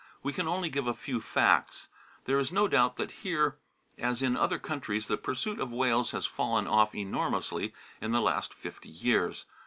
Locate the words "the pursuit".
5.05-5.59